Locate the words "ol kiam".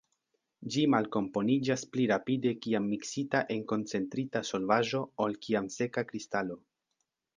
5.27-5.69